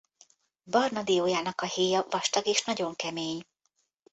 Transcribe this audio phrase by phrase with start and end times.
[0.63, 3.41] Barna diójának a héja vastag és nagyon kemény.